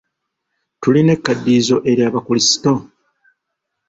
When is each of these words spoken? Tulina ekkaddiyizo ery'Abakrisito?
Tulina 0.81 1.11
ekkaddiyizo 1.17 1.77
ery'Abakrisito? 1.91 2.73